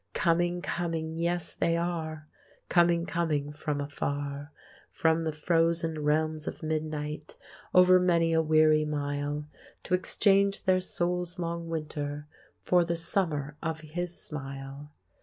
Coming, 0.15 0.63
coming, 0.63 1.19
yes, 1.19 1.53
they 1.53 1.77
are, 1.77 2.27
Coming, 2.69 3.05
coming, 3.05 3.53
from 3.53 3.79
afar; 3.79 4.51
From 4.89 5.25
the 5.25 5.31
frozen 5.31 6.03
realms 6.03 6.47
of 6.47 6.63
midnight, 6.63 7.37
Over 7.71 7.99
many 7.99 8.33
a 8.33 8.41
weary 8.41 8.83
mile, 8.83 9.45
To 9.83 9.93
exchange 9.93 10.63
their 10.63 10.81
soul's 10.81 11.37
long 11.37 11.69
winter 11.69 12.25
For 12.57 12.83
the 12.83 12.95
summer 12.95 13.57
of 13.61 13.81
His 13.81 14.19
smile. 14.19 14.91